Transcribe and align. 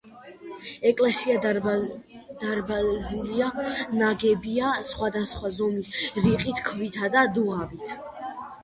ეკლესია 0.91 1.35
დარბაზულია, 1.43 3.51
ნაგებია 4.01 4.73
სხვადასხვა 4.91 5.53
ზომის 5.61 5.95
რიყის 6.27 6.65
ქვითა 6.71 7.13
და 7.19 7.27
დუღაბით. 7.39 7.97